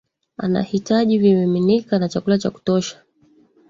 [0.37, 3.01] anahitaji vimiminika na chakula cha kutosha